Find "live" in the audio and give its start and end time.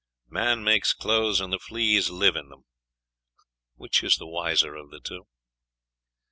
2.09-2.35